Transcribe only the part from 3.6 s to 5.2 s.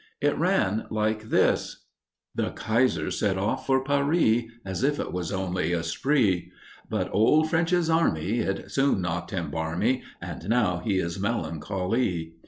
for Paree As if it